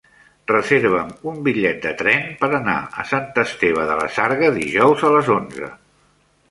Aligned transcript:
Reserva'm 0.51 1.11
un 1.31 1.37
bitllet 1.47 1.77
de 1.83 1.91
tren 1.99 2.25
per 2.41 2.49
anar 2.61 2.77
a 3.03 3.07
Sant 3.11 3.31
Esteve 3.45 3.87
de 3.93 4.01
la 4.03 4.09
Sarga 4.19 4.53
dijous 4.61 5.07
a 5.11 5.15
les 5.19 5.33
onze. 5.41 5.73